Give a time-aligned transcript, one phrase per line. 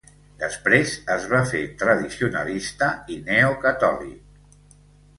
[0.43, 4.69] Després es va fer tradicionalista i neocatòlic.